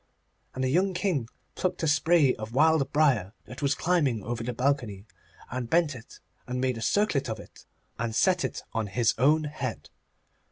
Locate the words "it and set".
7.39-8.43